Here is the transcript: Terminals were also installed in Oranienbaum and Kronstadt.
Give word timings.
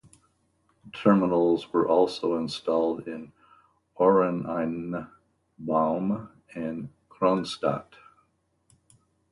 Terminals 0.93 1.71
were 1.71 1.87
also 1.87 2.35
installed 2.39 3.07
in 3.07 3.31
Oranienbaum 3.99 5.11
and 6.55 6.89
Kronstadt. 7.07 7.85